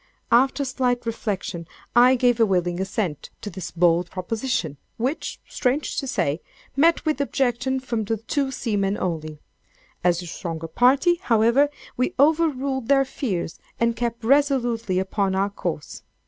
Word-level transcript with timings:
After 0.31 0.65
slight 0.65 1.05
reflection 1.05 1.67
I 1.95 2.15
gave 2.15 2.39
a 2.39 2.45
willing 2.47 2.81
assent 2.81 3.29
to 3.41 3.51
this 3.51 3.69
bold 3.69 4.09
proposition, 4.09 4.77
which 4.97 5.39
(strange 5.47 5.99
to 5.99 6.07
say) 6.07 6.41
met 6.75 7.05
with 7.05 7.21
objection 7.21 7.79
from 7.79 8.05
the 8.05 8.17
two 8.17 8.49
seamen 8.49 8.97
only. 8.97 9.37
As 10.03 10.19
the 10.21 10.25
stronger 10.25 10.67
party, 10.67 11.19
however, 11.21 11.69
we 11.97 12.15
overruled 12.19 12.87
their 12.87 13.05
fears, 13.05 13.59
and 13.79 13.95
kept 13.95 14.23
resolutely 14.23 14.97
upon 14.97 15.35
our 15.35 15.51
course. 15.51 16.01